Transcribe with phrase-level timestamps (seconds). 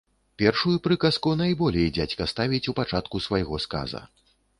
[0.41, 4.01] Першую прыказку найболей дзядзька ставіць у пачатку свайго сказа.